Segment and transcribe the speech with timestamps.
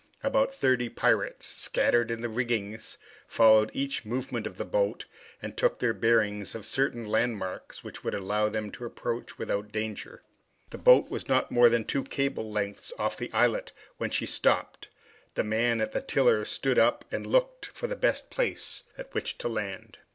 [0.23, 2.79] About thirty pirates, scattered in the rigging,
[3.27, 5.05] followed every movement of the boat,
[5.43, 10.23] and took the bearings of certain landmarks which would allow them to approach without danger.
[10.71, 14.89] The boat was not more than two cables lengths off the islet when she stopped.
[15.35, 19.37] The man at the tiller stood up and looked for the best place at which
[19.37, 19.99] to land.